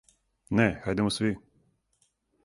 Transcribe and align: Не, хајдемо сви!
Не, 0.59 0.63
хајдемо 0.85 1.13
сви! 1.17 1.29